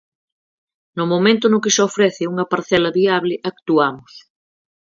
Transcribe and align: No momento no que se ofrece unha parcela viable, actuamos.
No 0.97 1.03
momento 1.13 1.45
no 1.49 1.61
que 1.63 1.73
se 1.75 1.81
ofrece 1.89 2.29
unha 2.31 2.49
parcela 2.53 2.89
viable, 2.99 3.41
actuamos. 3.51 4.11